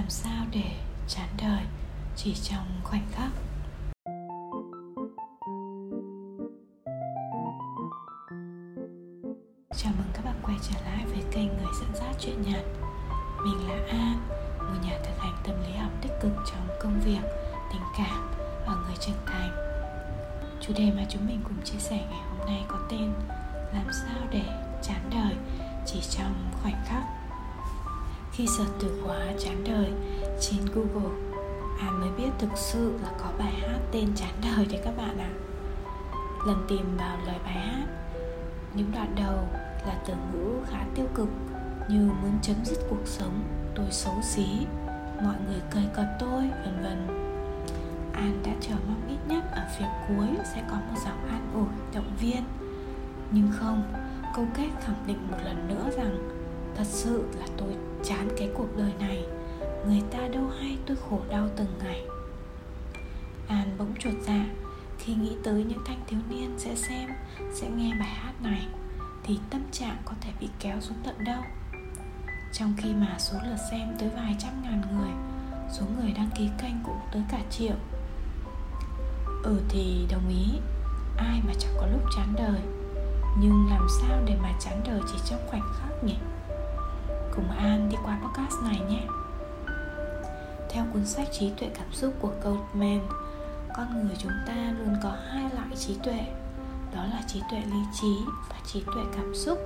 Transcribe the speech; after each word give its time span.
làm 0.00 0.10
sao 0.10 0.46
để 0.52 0.72
chán 1.08 1.28
đời 1.38 1.62
chỉ 2.16 2.34
trong 2.34 2.66
khoảnh 2.84 3.06
khắc? 3.12 3.30
Chào 9.76 9.92
mừng 9.98 10.10
các 10.12 10.24
bạn 10.24 10.34
quay 10.42 10.56
trở 10.62 10.80
lại 10.84 11.04
với 11.06 11.22
kênh 11.30 11.48
người 11.48 11.72
dẫn 11.80 11.90
dắt 11.94 12.16
chuyện 12.20 12.42
nhật. 12.42 12.64
Mình 13.44 13.68
là 13.68 13.74
an, 13.90 14.28
một 14.58 14.80
nhà 14.82 14.98
thực 15.04 15.18
hành 15.18 15.36
tâm 15.44 15.54
lý 15.66 15.72
học 15.72 15.92
tích 16.02 16.12
cực 16.22 16.32
trong 16.46 16.68
công 16.80 17.00
việc, 17.00 17.30
tình 17.72 17.82
cảm 17.98 18.30
và 18.66 18.74
người 18.74 18.96
trưởng 19.00 19.26
thành. 19.26 19.50
Chủ 20.60 20.72
đề 20.76 20.92
mà 20.96 21.02
chúng 21.08 21.26
mình 21.26 21.40
cùng 21.44 21.64
chia 21.64 21.78
sẻ 21.78 22.06
ngày 22.10 22.20
hôm 22.30 22.46
nay 22.46 22.64
có 22.68 22.78
tên 22.90 23.12
làm 23.74 23.86
sao 23.92 24.26
để 24.30 24.42
chán 24.82 25.10
đời 25.10 25.36
chỉ 25.86 26.00
trong 26.10 26.50
khoảnh 26.62 26.82
khắc? 26.86 27.19
Khi 28.32 28.46
search 28.46 28.72
từ 28.80 29.00
khóa 29.04 29.18
chán 29.38 29.64
đời 29.64 29.92
trên 30.40 30.60
Google 30.74 31.16
An 31.80 32.00
mới 32.00 32.10
biết 32.18 32.30
thực 32.38 32.50
sự 32.56 32.98
là 33.02 33.10
có 33.18 33.26
bài 33.38 33.52
hát 33.52 33.78
tên 33.92 34.08
chán 34.16 34.34
đời 34.42 34.66
đấy 34.66 34.80
các 34.84 34.96
bạn 34.96 35.18
ạ. 35.18 35.30
Lần 36.46 36.64
tìm 36.68 36.96
vào 36.96 37.18
lời 37.26 37.36
bài 37.44 37.52
hát 37.52 37.86
Những 38.74 38.92
đoạn 38.92 39.14
đầu 39.16 39.48
là 39.86 40.02
từ 40.06 40.14
ngữ 40.32 40.54
khá 40.70 40.84
tiêu 40.94 41.06
cực 41.14 41.28
Như 41.88 42.10
muốn 42.22 42.38
chấm 42.42 42.56
dứt 42.64 42.78
cuộc 42.90 43.06
sống, 43.06 43.42
tôi 43.74 43.86
xấu 43.90 44.14
xí 44.22 44.66
Mọi 45.22 45.34
người 45.46 45.60
cười 45.70 45.84
cợt 45.94 46.06
tôi, 46.20 46.42
vân 46.64 46.82
vân. 46.82 47.06
An 48.12 48.42
đã 48.46 48.52
chờ 48.60 48.74
mong 48.88 49.08
ít 49.08 49.18
nhất 49.34 49.44
ở 49.52 49.62
phía 49.78 49.86
cuối 50.08 50.28
sẽ 50.54 50.62
có 50.70 50.76
một 50.76 51.00
giọng 51.04 51.28
an 51.28 51.50
ủi, 51.54 51.68
động 51.94 52.16
viên. 52.20 52.42
Nhưng 53.30 53.50
không, 53.52 53.82
câu 54.36 54.46
kết 54.54 54.68
khẳng 54.80 55.04
định 55.06 55.28
một 55.30 55.36
lần 55.44 55.68
nữa 55.68 55.90
rằng 55.96 56.39
thật 56.80 56.86
sự 56.90 57.24
là 57.38 57.46
tôi 57.56 57.68
chán 58.04 58.28
cái 58.36 58.50
cuộc 58.54 58.76
đời 58.76 58.92
này. 59.00 59.24
Người 59.86 60.02
ta 60.10 60.18
đâu 60.28 60.50
hay 60.60 60.78
tôi 60.86 60.96
khổ 61.10 61.20
đau 61.30 61.48
từng 61.56 61.78
ngày. 61.82 62.04
An 63.48 63.76
bỗng 63.78 63.94
chuột 63.98 64.14
dạ 64.26 64.44
khi 64.98 65.14
nghĩ 65.14 65.36
tới 65.44 65.64
những 65.64 65.84
thanh 65.86 66.00
thiếu 66.06 66.18
niên 66.30 66.54
sẽ 66.58 66.74
xem, 66.74 67.10
sẽ 67.52 67.68
nghe 67.70 67.90
bài 68.00 68.08
hát 68.08 68.32
này, 68.42 68.66
thì 69.24 69.38
tâm 69.50 69.62
trạng 69.72 69.96
có 70.04 70.12
thể 70.20 70.30
bị 70.40 70.48
kéo 70.60 70.80
xuống 70.80 70.96
tận 71.04 71.24
đâu. 71.24 71.42
Trong 72.52 72.74
khi 72.76 72.94
mà 72.94 73.16
số 73.18 73.38
lượt 73.44 73.56
xem 73.70 73.88
tới 73.98 74.08
vài 74.08 74.36
trăm 74.38 74.62
ngàn 74.62 74.82
người, 74.92 75.10
số 75.72 75.86
người 75.96 76.12
đăng 76.12 76.30
ký 76.38 76.48
kênh 76.62 76.74
cũng 76.84 76.98
tới 77.12 77.22
cả 77.30 77.40
triệu. 77.50 77.76
Ừ 79.42 79.60
thì 79.68 80.06
đồng 80.10 80.28
ý, 80.28 80.58
ai 81.16 81.40
mà 81.46 81.52
chẳng 81.58 81.74
có 81.76 81.86
lúc 81.86 82.02
chán 82.16 82.34
đời. 82.36 82.60
Nhưng 83.40 83.66
làm 83.70 83.86
sao 84.00 84.22
để 84.26 84.36
mà 84.42 84.52
chán 84.60 84.80
đời 84.86 85.00
chỉ 85.12 85.18
trong 85.24 85.40
khoảnh 85.50 85.72
khắc 85.74 86.04
nhỉ? 86.04 86.16
Cùng 87.40 87.56
An 87.58 87.88
đi 87.90 87.96
qua 88.04 88.18
podcast 88.22 88.62
này 88.62 88.80
nhé. 88.90 89.02
Theo 90.70 90.84
cuốn 90.92 91.06
sách 91.06 91.28
Trí 91.32 91.50
tuệ 91.50 91.68
cảm 91.74 91.92
xúc 91.92 92.14
của 92.20 92.30
Goldman, 92.44 93.00
Con 93.76 94.06
người 94.06 94.16
chúng 94.18 94.32
ta 94.46 94.74
luôn 94.78 94.96
có 95.02 95.16
hai 95.28 95.44
loại 95.54 95.76
trí 95.76 95.94
tuệ, 96.02 96.26
Đó 96.94 97.04
là 97.04 97.22
trí 97.26 97.42
tuệ 97.50 97.58
lý 97.60 97.80
trí 98.00 98.16
và 98.48 98.56
trí 98.66 98.82
tuệ 98.94 99.04
cảm 99.16 99.34
xúc. 99.34 99.58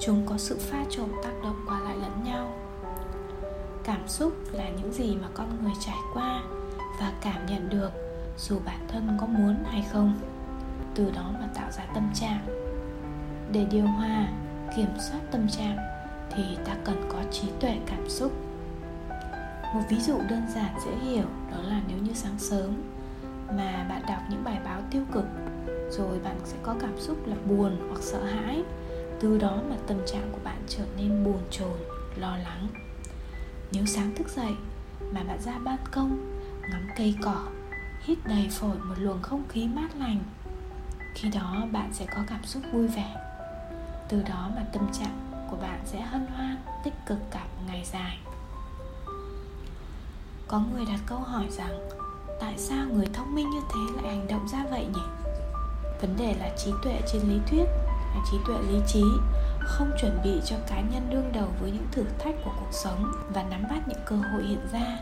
Chúng 0.00 0.26
có 0.26 0.38
sự 0.38 0.58
pha 0.70 0.84
trộn 0.90 1.08
tác 1.22 1.32
động 1.42 1.64
qua 1.68 1.80
lại 1.80 1.96
lẫn 1.96 2.24
nhau. 2.24 2.52
Cảm 3.84 4.08
xúc 4.08 4.32
là 4.52 4.68
những 4.68 4.92
gì 4.92 5.16
mà 5.22 5.28
con 5.34 5.62
người 5.62 5.72
trải 5.80 5.98
qua 6.14 6.42
và 7.00 7.12
cảm 7.20 7.46
nhận 7.46 7.68
được, 7.68 7.90
dù 8.38 8.58
bản 8.64 8.86
thân 8.88 9.16
có 9.20 9.26
muốn 9.26 9.56
hay 9.64 9.84
không. 9.92 10.18
Từ 10.94 11.10
đó 11.10 11.30
mà 11.40 11.48
tạo 11.54 11.70
ra 11.70 11.84
tâm 11.94 12.10
trạng. 12.14 12.46
Để 13.52 13.64
điều 13.70 13.86
hòa, 13.86 14.28
kiểm 14.76 14.90
soát 14.98 15.20
tâm 15.30 15.48
trạng 15.48 15.89
thì 16.36 16.42
ta 16.64 16.76
cần 16.84 17.08
có 17.08 17.18
trí 17.30 17.48
tuệ 17.60 17.78
cảm 17.86 18.08
xúc. 18.08 18.32
Một 19.74 19.82
ví 19.88 20.00
dụ 20.00 20.18
đơn 20.28 20.42
giản 20.54 20.74
dễ 20.86 21.10
hiểu 21.10 21.26
đó 21.50 21.58
là 21.62 21.80
nếu 21.88 21.98
như 21.98 22.12
sáng 22.14 22.38
sớm 22.38 22.82
mà 23.48 23.86
bạn 23.88 24.02
đọc 24.08 24.18
những 24.30 24.44
bài 24.44 24.60
báo 24.64 24.80
tiêu 24.90 25.02
cực 25.12 25.24
rồi 25.90 26.18
bạn 26.24 26.36
sẽ 26.44 26.56
có 26.62 26.74
cảm 26.80 27.00
xúc 27.00 27.26
là 27.26 27.36
buồn 27.48 27.76
hoặc 27.88 28.02
sợ 28.02 28.24
hãi, 28.24 28.62
từ 29.20 29.38
đó 29.38 29.58
mà 29.70 29.76
tâm 29.86 29.98
trạng 30.06 30.28
của 30.32 30.38
bạn 30.44 30.62
trở 30.68 30.84
nên 30.96 31.24
buồn 31.24 31.40
chồn, 31.50 31.78
lo 32.16 32.36
lắng. 32.36 32.68
Nếu 33.72 33.86
sáng 33.86 34.14
thức 34.14 34.28
dậy 34.28 34.52
mà 35.12 35.22
bạn 35.22 35.40
ra 35.40 35.58
ban 35.64 35.78
công, 35.90 36.40
ngắm 36.70 36.88
cây 36.96 37.14
cỏ, 37.22 37.44
hít 38.00 38.18
đầy 38.24 38.48
phổi 38.50 38.78
một 38.78 38.94
luồng 38.98 39.22
không 39.22 39.42
khí 39.48 39.68
mát 39.68 39.96
lành, 39.98 40.18
khi 41.14 41.28
đó 41.28 41.66
bạn 41.72 41.90
sẽ 41.92 42.06
có 42.06 42.22
cảm 42.26 42.44
xúc 42.44 42.62
vui 42.72 42.86
vẻ. 42.86 43.16
Từ 44.08 44.22
đó 44.22 44.50
mà 44.56 44.62
tâm 44.72 44.92
trạng 44.92 45.29
của 45.50 45.56
bạn 45.56 45.80
sẽ 45.84 46.00
hân 46.00 46.26
hoan 46.26 46.56
tích 46.84 46.94
cực 47.06 47.18
cả 47.30 47.44
một 47.44 47.62
ngày 47.66 47.84
dài. 47.92 48.18
Có 50.48 50.60
người 50.72 50.84
đặt 50.84 51.00
câu 51.06 51.18
hỏi 51.18 51.46
rằng 51.50 51.88
tại 52.40 52.54
sao 52.58 52.86
người 52.92 53.06
thông 53.12 53.34
minh 53.34 53.50
như 53.50 53.60
thế 53.68 54.02
lại 54.02 54.16
hành 54.16 54.26
động 54.28 54.48
ra 54.48 54.64
vậy 54.70 54.86
nhỉ? 54.94 55.02
Vấn 56.00 56.16
đề 56.16 56.34
là 56.38 56.50
trí 56.56 56.72
tuệ 56.82 57.00
trên 57.12 57.22
lý 57.22 57.38
thuyết 57.50 57.64
là 58.14 58.22
trí 58.30 58.36
tuệ 58.46 58.56
lý 58.70 58.80
trí 58.86 59.04
không 59.60 59.90
chuẩn 60.00 60.20
bị 60.24 60.40
cho 60.44 60.56
cá 60.68 60.80
nhân 60.80 61.06
đương 61.10 61.32
đầu 61.32 61.48
với 61.60 61.70
những 61.70 61.86
thử 61.92 62.04
thách 62.18 62.34
của 62.44 62.52
cuộc 62.60 62.72
sống 62.72 63.12
và 63.34 63.42
nắm 63.42 63.62
bắt 63.70 63.88
những 63.88 64.00
cơ 64.06 64.16
hội 64.16 64.42
hiện 64.42 64.66
ra. 64.72 64.98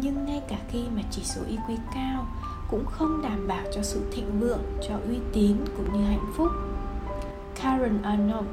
Nhưng 0.00 0.24
ngay 0.24 0.42
cả 0.48 0.56
khi 0.68 0.84
mà 0.96 1.02
chỉ 1.10 1.22
số 1.24 1.40
IQ 1.42 1.76
cao 1.94 2.26
cũng 2.70 2.84
không 2.86 3.22
đảm 3.22 3.48
bảo 3.48 3.64
cho 3.74 3.82
sự 3.82 4.10
thịnh 4.12 4.40
vượng, 4.40 4.62
cho 4.88 4.94
uy 5.08 5.18
tín 5.32 5.56
cũng 5.76 5.92
như 5.92 6.04
hạnh 6.04 6.32
phúc. 6.36 6.48
Karen 7.62 8.02
Arnold, 8.02 8.46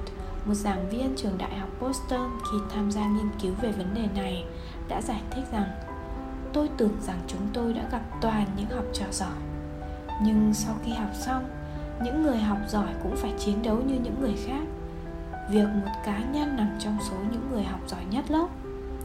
một 0.50 0.56
giảng 0.56 0.90
viên 0.90 1.16
trường 1.16 1.38
đại 1.38 1.58
học 1.58 1.70
Boston 1.82 2.30
khi 2.52 2.58
tham 2.70 2.92
gia 2.92 3.08
nghiên 3.08 3.30
cứu 3.42 3.54
về 3.62 3.72
vấn 3.72 3.94
đề 3.94 4.22
này 4.22 4.46
đã 4.88 5.02
giải 5.02 5.22
thích 5.32 5.44
rằng, 5.52 5.72
tôi 6.54 6.70
tưởng 6.78 6.98
rằng 7.02 7.20
chúng 7.28 7.48
tôi 7.54 7.74
đã 7.74 7.84
gặp 7.92 8.02
toàn 8.22 8.46
những 8.58 8.70
học 8.70 8.86
trò 8.94 9.06
giỏi. 9.12 9.38
Nhưng 10.24 10.54
sau 10.54 10.76
khi 10.84 10.92
học 10.92 11.10
xong, 11.14 11.50
những 12.04 12.22
người 12.22 12.38
học 12.38 12.58
giỏi 12.68 12.88
cũng 13.04 13.16
phải 13.16 13.34
chiến 13.40 13.62
đấu 13.64 13.78
như 13.86 13.96
những 14.04 14.22
người 14.22 14.36
khác. 14.46 14.62
Việc 15.52 15.68
một 15.86 15.92
cá 16.06 16.20
nhân 16.20 16.56
nằm 16.58 16.70
trong 16.80 16.98
số 17.10 17.16
những 17.32 17.52
người 17.52 17.64
học 17.64 17.80
giỏi 17.88 18.06
nhất 18.12 18.32
lớp 18.32 18.48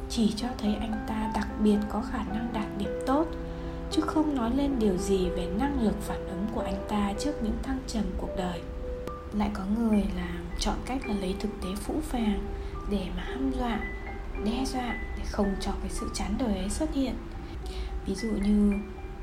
chỉ 0.08 0.32
cho 0.36 0.48
thấy 0.58 0.74
anh 0.74 1.04
ta 1.08 1.30
đặc 1.34 1.48
biệt 1.60 1.78
có 1.88 2.02
khả 2.10 2.24
năng 2.24 2.48
đạt 2.52 2.66
điểm 2.78 2.98
tốt, 3.06 3.26
chứ 3.90 4.02
không 4.02 4.36
nói 4.36 4.50
lên 4.56 4.78
điều 4.78 4.96
gì 4.96 5.28
về 5.30 5.46
năng 5.58 5.82
lực 5.82 5.94
phản 6.00 6.28
ứng 6.28 6.46
của 6.54 6.60
anh 6.60 6.84
ta 6.88 7.12
trước 7.18 7.42
những 7.42 7.58
thăng 7.62 7.78
trầm 7.86 8.04
cuộc 8.18 8.30
đời. 8.36 8.60
Lại 9.32 9.50
có 9.54 9.62
người 9.78 10.04
là 10.16 10.43
chọn 10.58 10.76
cách 10.86 11.06
là 11.06 11.14
lấy 11.14 11.34
thực 11.40 11.60
tế 11.62 11.68
phũ 11.74 11.94
phàng 12.02 12.46
để 12.90 13.06
mà 13.16 13.22
hăm 13.22 13.52
dọa, 13.52 13.78
đe 14.44 14.64
dọa 14.64 14.94
để 15.16 15.24
không 15.30 15.54
cho 15.60 15.72
cái 15.82 15.90
sự 15.90 16.10
chán 16.14 16.34
đời 16.38 16.56
ấy 16.56 16.70
xuất 16.70 16.94
hiện. 16.94 17.14
Ví 18.06 18.14
dụ 18.14 18.28
như, 18.28 18.72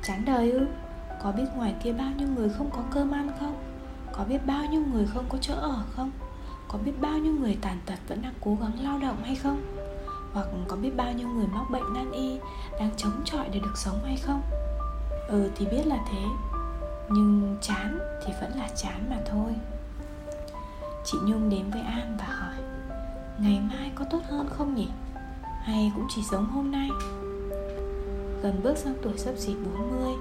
chán 0.04 0.26
đời 0.26 0.52
ư? 0.52 0.68
Có 1.24 1.32
biết 1.32 1.46
ngoài 1.56 1.76
kia 1.84 1.94
bao 1.94 2.12
nhiêu 2.18 2.28
người 2.28 2.50
không 2.50 2.70
có 2.72 2.84
cơm 2.92 3.12
ăn 3.12 3.32
không? 3.40 3.56
Có 4.12 4.24
biết 4.24 4.46
bao 4.46 4.66
nhiêu 4.66 4.82
người 4.94 5.06
không 5.08 5.26
có 5.30 5.38
chỗ 5.42 5.54
ở 5.54 5.84
không? 5.92 6.12
Có 6.68 6.80
biết 6.86 7.02
bao 7.02 7.18
nhiêu 7.18 7.34
người 7.34 7.58
tàn 7.62 7.78
tật 7.86 8.00
vẫn 8.08 8.22
đang 8.22 8.34
cố 8.42 8.58
gắng 8.62 8.84
lao 8.84 9.00
động 9.00 9.24
hay 9.24 9.36
không? 9.36 9.62
Hoặc 10.34 10.48
có 10.68 10.76
biết 10.76 10.96
bao 10.96 11.14
nhiêu 11.14 11.28
người 11.28 11.48
mắc 11.48 11.70
bệnh 11.70 11.94
nan 11.94 12.12
y 12.12 12.40
đang 12.80 12.90
chống 12.98 13.22
chọi 13.26 13.50
để 13.54 13.60
được 13.60 13.78
sống 13.78 14.00
hay 14.06 14.18
không? 14.18 14.42
Ừ 15.28 15.50
thì 15.56 15.66
biết 15.66 15.88
là 15.88 15.98
thế. 16.12 16.24
Nhưng 17.10 17.58
chán 17.62 18.00
thì 18.26 18.34
vẫn 18.42 18.52
là 18.58 18.70
chán 18.76 19.08
mà 19.10 19.18
thôi 19.30 19.52
chị 21.04 21.18
nhung 21.26 21.50
đến 21.50 21.70
với 21.72 21.82
an 21.82 22.18
và 22.20 22.26
hỏi, 22.26 22.56
ngày 23.38 23.62
mai 23.70 23.92
có 23.96 24.06
tốt 24.06 24.22
hơn 24.30 24.48
không 24.50 24.76
nhỉ? 24.76 24.88
Hay 25.64 25.92
cũng 25.96 26.06
chỉ 26.10 26.22
giống 26.32 26.46
hôm 26.46 26.72
nay? 26.72 26.90
Gần 28.44 28.60
bước 28.64 28.78
sang 28.78 28.96
tuổi 29.02 29.18
sắp 29.18 29.34
xỉ 29.38 29.56
40 29.56 30.14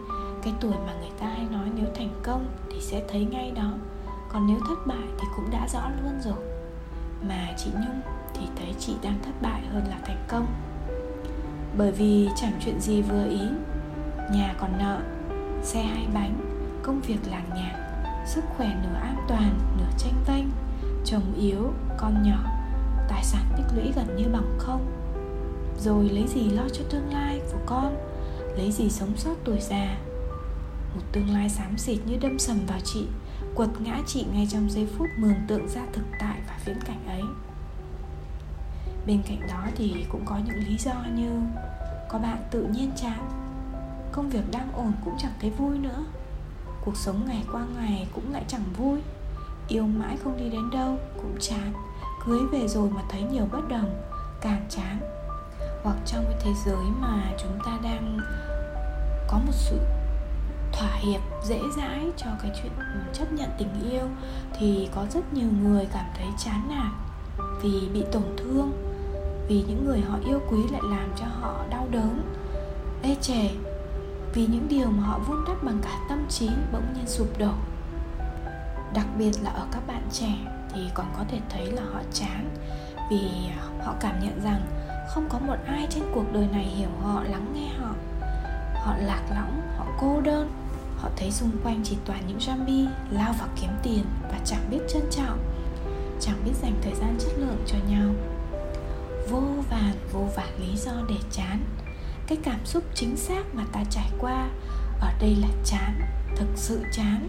cái 0.42 0.52
tuổi 0.60 0.74
mà 0.86 0.94
người 1.00 1.10
ta 1.20 1.26
hay 1.26 1.46
nói 1.50 1.68
nếu 1.74 1.86
thành 1.94 2.10
công 2.22 2.46
thì 2.70 2.80
sẽ 2.80 3.02
thấy 3.08 3.24
ngay 3.24 3.50
đó. 3.50 3.72
Còn 4.28 4.46
nếu 4.46 4.58
thất 4.68 4.86
bại 4.86 5.06
thì 5.18 5.26
cũng 5.36 5.50
đã 5.50 5.68
rõ 5.68 5.90
luôn 6.02 6.20
rồi. 6.20 6.44
Mà 7.28 7.48
chị 7.56 7.70
nhung 7.74 8.00
thì 8.34 8.46
thấy 8.56 8.74
chị 8.78 8.94
đang 9.02 9.18
thất 9.22 9.42
bại 9.42 9.62
hơn 9.72 9.84
là 9.90 9.98
thành 10.06 10.24
công. 10.28 10.46
Bởi 11.78 11.92
vì 11.92 12.28
chẳng 12.36 12.52
chuyện 12.64 12.80
gì 12.80 13.02
vừa 13.02 13.24
ý. 13.24 13.48
Nhà 14.32 14.54
còn 14.60 14.78
nợ, 14.78 15.00
xe 15.62 15.82
hai 15.82 16.06
bánh, 16.14 16.34
công 16.82 17.00
việc 17.00 17.18
làng 17.30 17.50
nhàn 17.54 17.90
sức 18.26 18.44
khỏe 18.56 18.76
nửa 18.82 18.98
an 18.98 19.16
toàn, 19.28 19.58
nửa 19.78 19.90
tranh 19.98 20.14
vênh 20.26 20.44
chồng 21.04 21.34
yếu, 21.36 21.72
con 21.98 22.22
nhỏ, 22.22 22.44
tài 23.08 23.24
sản 23.24 23.44
tích 23.56 23.66
lũy 23.76 23.92
gần 23.96 24.16
như 24.16 24.24
bằng 24.32 24.58
không. 24.58 24.86
Rồi 25.78 26.08
lấy 26.08 26.26
gì 26.28 26.50
lo 26.50 26.62
cho 26.72 26.84
tương 26.90 27.12
lai 27.12 27.40
của 27.52 27.58
con? 27.66 27.96
Lấy 28.56 28.72
gì 28.72 28.90
sống 28.90 29.16
sót 29.16 29.34
tuổi 29.44 29.60
già? 29.60 29.98
Một 30.94 31.02
tương 31.12 31.34
lai 31.34 31.48
xám 31.48 31.78
xịt 31.78 31.98
như 32.06 32.16
đâm 32.20 32.38
sầm 32.38 32.58
vào 32.66 32.78
chị, 32.84 33.06
quật 33.54 33.70
ngã 33.80 33.98
chị 34.06 34.26
ngay 34.32 34.48
trong 34.50 34.70
giây 34.70 34.88
phút 34.98 35.08
mường 35.16 35.46
tượng 35.48 35.68
ra 35.68 35.82
thực 35.92 36.04
tại 36.20 36.38
và 36.48 36.58
viễn 36.64 36.80
cảnh 36.86 37.06
ấy. 37.06 37.22
Bên 39.06 39.22
cạnh 39.28 39.40
đó 39.48 39.66
thì 39.76 40.06
cũng 40.08 40.24
có 40.24 40.38
những 40.46 40.68
lý 40.68 40.76
do 40.78 40.94
như 41.14 41.30
có 42.10 42.18
bạn 42.18 42.38
tự 42.50 42.64
nhiên 42.64 42.92
chán 42.96 43.40
công 44.12 44.30
việc 44.30 44.50
đang 44.52 44.72
ổn 44.72 44.92
cũng 45.04 45.14
chẳng 45.18 45.32
thấy 45.40 45.50
vui 45.50 45.78
nữa, 45.78 46.04
cuộc 46.84 46.96
sống 46.96 47.24
ngày 47.26 47.44
qua 47.52 47.66
ngày 47.76 48.08
cũng 48.14 48.32
lại 48.32 48.44
chẳng 48.48 48.64
vui 48.76 49.00
yêu 49.70 49.86
mãi 49.86 50.16
không 50.24 50.36
đi 50.36 50.48
đến 50.50 50.70
đâu, 50.70 50.98
cũng 51.16 51.36
chán. 51.40 51.72
Cưới 52.26 52.40
về 52.52 52.68
rồi 52.68 52.90
mà 52.90 53.00
thấy 53.08 53.22
nhiều 53.22 53.44
bất 53.52 53.68
đồng, 53.68 54.02
càng 54.40 54.66
chán. 54.68 55.00
Hoặc 55.82 55.96
trong 56.06 56.24
cái 56.24 56.36
thế 56.40 56.50
giới 56.66 56.84
mà 57.00 57.32
chúng 57.38 57.58
ta 57.64 57.78
đang 57.82 58.18
có 59.28 59.38
một 59.38 59.52
sự 59.52 59.78
thỏa 60.72 60.94
hiệp 60.94 61.20
dễ 61.44 61.60
dãi 61.76 62.10
cho 62.16 62.26
cái 62.42 62.50
chuyện 62.62 62.72
chấp 63.12 63.32
nhận 63.32 63.50
tình 63.58 63.90
yêu, 63.90 64.06
thì 64.58 64.88
có 64.94 65.06
rất 65.10 65.32
nhiều 65.32 65.48
người 65.62 65.88
cảm 65.92 66.06
thấy 66.18 66.26
chán 66.38 66.68
nản 66.68 66.92
vì 67.62 67.88
bị 67.94 68.04
tổn 68.12 68.36
thương, 68.36 68.72
vì 69.48 69.64
những 69.68 69.84
người 69.84 70.00
họ 70.00 70.18
yêu 70.26 70.40
quý 70.50 70.58
lại 70.72 70.82
làm 70.84 71.08
cho 71.16 71.26
họ 71.40 71.64
đau 71.70 71.86
đớn, 71.90 72.22
ê 73.02 73.16
chề. 73.20 73.50
Vì 74.34 74.46
những 74.46 74.66
điều 74.68 74.86
mà 74.86 75.02
họ 75.02 75.18
vun 75.18 75.44
đắp 75.48 75.64
bằng 75.64 75.78
cả 75.82 75.98
tâm 76.08 76.26
trí 76.28 76.48
bỗng 76.72 76.92
nhiên 76.94 77.06
sụp 77.06 77.38
đổ 77.38 77.52
đặc 78.94 79.06
biệt 79.18 79.32
là 79.42 79.50
ở 79.50 79.66
các 79.72 79.86
bạn 79.86 80.02
trẻ 80.12 80.32
thì 80.74 80.80
còn 80.94 81.06
có 81.18 81.24
thể 81.28 81.38
thấy 81.48 81.66
là 81.66 81.82
họ 81.92 82.00
chán 82.12 82.56
vì 83.10 83.50
họ 83.84 83.94
cảm 84.00 84.20
nhận 84.20 84.40
rằng 84.44 84.60
không 85.08 85.28
có 85.28 85.38
một 85.38 85.56
ai 85.66 85.86
trên 85.90 86.04
cuộc 86.14 86.32
đời 86.32 86.48
này 86.52 86.64
hiểu 86.64 86.88
họ, 87.02 87.22
lắng 87.22 87.52
nghe 87.54 87.68
họ. 87.78 87.94
Họ 88.74 88.94
lạc 88.98 89.22
lõng, 89.30 89.60
họ 89.76 89.86
cô 90.00 90.20
đơn, 90.20 90.50
họ 90.96 91.08
thấy 91.16 91.30
xung 91.30 91.50
quanh 91.64 91.80
chỉ 91.84 91.96
toàn 92.04 92.22
những 92.26 92.38
zombie, 92.38 92.88
lao 93.10 93.32
vào 93.38 93.48
kiếm 93.60 93.70
tiền 93.82 94.04
và 94.22 94.38
chẳng 94.44 94.70
biết 94.70 94.78
trân 94.88 95.02
trọng, 95.10 95.38
chẳng 96.20 96.42
biết 96.44 96.52
dành 96.62 96.74
thời 96.82 96.94
gian 96.94 97.16
chất 97.18 97.32
lượng 97.36 97.64
cho 97.66 97.78
nhau. 97.88 98.08
Vô 99.30 99.42
vàn 99.70 99.92
vô 100.12 100.20
vàn 100.36 100.58
lý 100.58 100.76
do 100.76 100.92
để 101.08 101.16
chán. 101.30 101.64
Cái 102.26 102.38
cảm 102.42 102.64
xúc 102.64 102.84
chính 102.94 103.16
xác 103.16 103.54
mà 103.54 103.64
ta 103.72 103.84
trải 103.90 104.10
qua, 104.18 104.48
ở 105.00 105.12
đây 105.20 105.36
là 105.36 105.48
chán, 105.64 106.00
thực 106.36 106.48
sự 106.56 106.82
chán 106.92 107.28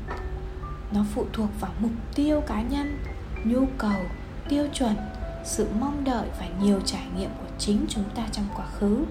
nó 0.94 1.02
phụ 1.14 1.26
thuộc 1.34 1.50
vào 1.60 1.72
mục 1.80 1.92
tiêu 2.16 2.42
cá 2.48 2.62
nhân, 2.62 3.00
nhu 3.44 3.66
cầu, 3.78 4.02
tiêu 4.50 4.68
chuẩn, 4.74 4.96
sự 5.44 5.68
mong 5.80 6.04
đợi 6.04 6.28
và 6.40 6.48
nhiều 6.62 6.80
trải 6.86 7.06
nghiệm 7.18 7.30
của 7.30 7.48
chính 7.58 7.86
chúng 7.90 8.10
ta 8.16 8.24
trong 8.32 8.46
quá 8.56 8.66
khứ. 8.66 9.06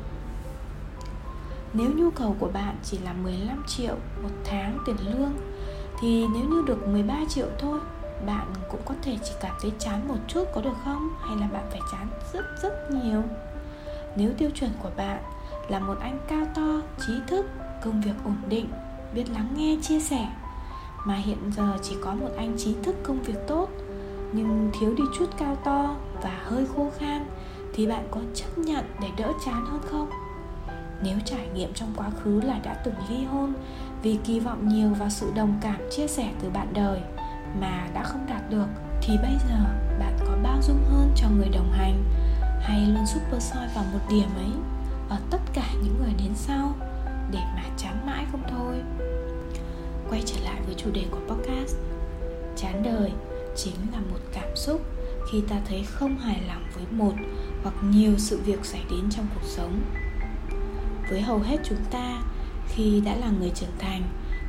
Nếu 1.72 1.90
nhu 1.96 2.10
cầu 2.10 2.36
của 2.38 2.48
bạn 2.48 2.76
chỉ 2.84 2.98
là 2.98 3.12
15 3.12 3.62
triệu 3.66 3.94
một 4.22 4.30
tháng 4.44 4.78
tiền 4.86 4.96
lương, 5.04 5.32
thì 6.00 6.26
nếu 6.34 6.44
như 6.44 6.62
được 6.66 6.88
13 6.88 7.14
triệu 7.28 7.46
thôi, 7.58 7.80
bạn 8.26 8.46
cũng 8.70 8.80
có 8.84 8.94
thể 9.02 9.18
chỉ 9.24 9.32
cảm 9.40 9.56
thấy 9.62 9.72
chán 9.78 10.08
một 10.08 10.18
chút 10.28 10.44
có 10.54 10.60
được 10.60 10.76
không? 10.84 11.08
Hay 11.20 11.36
là 11.36 11.46
bạn 11.46 11.66
phải 11.70 11.80
chán 11.92 12.06
rất 12.32 12.44
rất 12.62 12.90
nhiều? 12.90 13.22
Nếu 14.16 14.30
tiêu 14.38 14.50
chuẩn 14.54 14.70
của 14.82 14.90
bạn 14.96 15.22
là 15.68 15.78
một 15.78 15.96
anh 16.00 16.18
cao 16.28 16.46
to, 16.54 16.80
trí 17.06 17.12
thức, 17.26 17.46
công 17.84 18.00
việc 18.00 18.14
ổn 18.24 18.36
định, 18.48 18.68
biết 19.14 19.24
lắng 19.30 19.48
nghe, 19.56 19.76
chia 19.82 20.00
sẻ 20.00 20.28
mà 21.05 21.14
hiện 21.14 21.38
giờ 21.56 21.79
chỉ 21.82 21.97
có 22.02 22.14
một 22.14 22.29
anh 22.37 22.56
trí 22.58 22.75
thức 22.82 22.97
công 23.02 23.23
việc 23.23 23.38
tốt, 23.49 23.69
nhưng 24.32 24.70
thiếu 24.81 24.94
đi 24.94 25.05
chút 25.19 25.26
cao 25.38 25.56
to 25.64 25.97
và 26.23 26.41
hơi 26.44 26.67
khô 26.76 26.91
khan 26.99 27.26
thì 27.75 27.87
bạn 27.87 28.08
có 28.11 28.20
chấp 28.35 28.58
nhận 28.58 28.85
để 29.00 29.08
đỡ 29.17 29.32
chán 29.44 29.67
hơn 29.67 29.81
không? 29.91 30.11
Nếu 31.02 31.19
trải 31.25 31.49
nghiệm 31.55 31.73
trong 31.75 31.93
quá 31.97 32.11
khứ 32.11 32.41
là 32.41 32.58
đã 32.64 32.75
từng 32.85 32.94
ly 33.08 33.25
hôn 33.25 33.52
vì 34.02 34.19
kỳ 34.25 34.41
vọng 34.41 34.69
nhiều 34.69 34.88
vào 34.88 35.11
sự 35.11 35.32
đồng 35.35 35.58
cảm 35.61 35.81
chia 35.91 36.06
sẻ 36.06 36.31
từ 36.43 36.50
bạn 36.50 36.67
đời 36.73 37.00
mà 37.61 37.88
đã 37.94 38.02
không 38.02 38.26
đạt 38.29 38.50
được, 38.50 38.67
thì 39.02 39.17
bây 39.23 39.32
giờ 39.49 39.56
bạn 39.99 40.19
có 40.26 40.37
bao 40.43 40.62
dung 40.62 40.85
hơn 40.91 41.12
cho 41.17 41.29
người 41.37 41.49
đồng 41.49 41.73
hành 41.73 42.05
hay 42.61 42.81
luôn 42.87 43.06
super 43.06 43.43
soi 43.43 43.69
vào 43.75 43.85
một 43.93 44.00
điểm 44.11 44.29
ấy 44.37 44.52
ở 45.08 45.17
tất 45.31 45.41
cả 45.52 45.67
những 45.82 45.94
người 45.99 46.14
đến 46.19 46.35
sau? 46.35 46.75
Quay 50.10 50.22
trở 50.26 50.36
lại 50.44 50.60
với 50.66 50.74
chủ 50.74 50.90
đề 50.90 51.04
của 51.10 51.20
podcast. 51.28 51.76
Chán 52.56 52.82
đời 52.82 53.10
chính 53.56 53.74
là 53.92 53.98
một 53.98 54.18
cảm 54.32 54.56
xúc 54.56 54.80
khi 55.30 55.40
ta 55.48 55.56
thấy 55.68 55.84
không 55.84 56.18
hài 56.18 56.42
lòng 56.48 56.64
với 56.74 56.84
một 56.90 57.12
hoặc 57.62 57.74
nhiều 57.82 58.12
sự 58.18 58.40
việc 58.44 58.64
xảy 58.64 58.82
đến 58.90 59.10
trong 59.10 59.26
cuộc 59.34 59.46
sống. 59.46 59.80
Với 61.10 61.20
hầu 61.20 61.38
hết 61.38 61.56
chúng 61.64 61.84
ta, 61.90 62.22
khi 62.68 63.02
đã 63.04 63.16
là 63.16 63.30
người 63.40 63.50
trưởng 63.54 63.78
thành, 63.78 64.02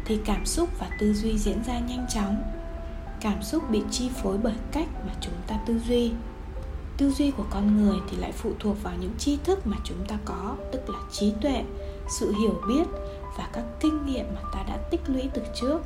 thì 0.06 0.20
cảm 0.26 0.46
xúc 0.46 0.70
và 0.80 0.90
tư 1.00 1.14
duy 1.14 1.38
diễn 1.38 1.64
ra 1.68 1.80
nhanh 1.80 2.06
chóng. 2.14 2.44
Cảm 3.22 3.44
xúc 3.44 3.64
bị 3.70 3.82
chi 3.92 4.10
phối 4.24 4.38
bởi 4.38 4.56
cách 4.72 4.88
mà 5.08 5.14
chúng 5.22 5.34
ta 5.48 5.60
tư 5.68 5.80
duy. 5.88 6.12
Tư 6.98 7.12
duy 7.12 7.32
của 7.32 7.46
con 7.50 7.78
người 7.78 7.98
thì 8.10 8.18
lại 8.18 8.32
phụ 8.32 8.52
thuộc 8.60 8.84
vào 8.84 8.94
những 9.02 9.14
tri 9.18 9.38
thức 9.44 9.68
mà 9.68 9.78
chúng 9.84 10.06
ta 10.08 10.18
có, 10.26 10.56
tức 10.72 10.90
là 10.90 11.00
trí 11.12 11.34
tuệ, 11.42 11.64
sự 12.20 12.34
hiểu 12.42 12.62
biết 12.68 12.84
và 13.42 13.48
các 13.54 13.64
kinh 13.80 14.06
nghiệm 14.06 14.26
mà 14.36 14.42
ta 14.54 14.64
đã 14.68 14.78
tích 14.78 15.02
lũy 15.08 15.30
từ 15.34 15.42
trước. 15.54 15.80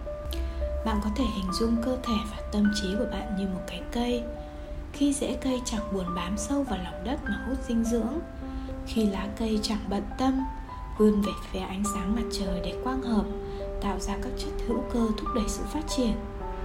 Bạn 0.85 0.99
có 1.03 1.09
thể 1.15 1.23
hình 1.35 1.53
dung 1.53 1.75
cơ 1.85 1.97
thể 2.03 2.15
và 2.31 2.37
tâm 2.51 2.71
trí 2.75 2.95
của 2.99 3.05
bạn 3.11 3.35
như 3.37 3.47
một 3.47 3.61
cái 3.67 3.81
cây. 3.91 4.23
Khi 4.93 5.13
rễ 5.13 5.37
cây 5.41 5.61
chẳng 5.65 5.93
buồn 5.93 6.05
bám 6.15 6.37
sâu 6.37 6.63
vào 6.63 6.79
lòng 6.83 7.03
đất 7.03 7.19
mà 7.23 7.45
hút 7.47 7.57
dinh 7.67 7.83
dưỡng, 7.83 8.19
khi 8.87 9.05
lá 9.05 9.27
cây 9.37 9.59
chẳng 9.61 9.79
bận 9.89 10.03
tâm, 10.17 10.45
vươn 10.97 11.21
về 11.21 11.31
phía 11.51 11.59
ánh 11.59 11.83
sáng 11.93 12.15
mặt 12.15 12.23
trời 12.31 12.61
để 12.63 12.75
quang 12.83 13.01
hợp, 13.01 13.25
tạo 13.81 13.99
ra 13.99 14.17
các 14.23 14.31
chất 14.37 14.51
hữu 14.67 14.83
cơ 14.93 15.07
thúc 15.17 15.29
đẩy 15.35 15.45
sự 15.47 15.63
phát 15.63 15.83
triển, 15.87 16.13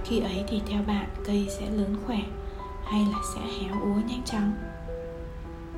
khi 0.05 0.19
ấy 0.19 0.43
thì 0.47 0.61
theo 0.67 0.83
bạn, 0.87 1.09
cây 1.25 1.47
sẽ 1.59 1.69
lớn 1.69 1.97
khỏe 2.05 2.19
hay 2.85 3.01
là 3.11 3.19
sẽ 3.35 3.41
héo 3.41 3.81
úa 3.81 4.01
nhanh 4.07 4.23
chóng? 4.25 4.53